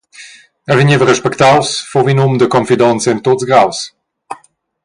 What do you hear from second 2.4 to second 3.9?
da confidonza en tuts graus.